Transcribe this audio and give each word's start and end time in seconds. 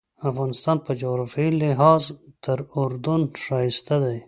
افغانستان 0.29 0.77
په 0.85 0.91
جغرافیوي 1.01 1.53
لحاظ 1.61 2.03
تر 2.43 2.59
اردن 2.81 3.21
ښایسته 3.43 3.95
دی. 4.03 4.17